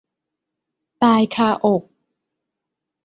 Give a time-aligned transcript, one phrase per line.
[1.03, 1.83] ตายคาอก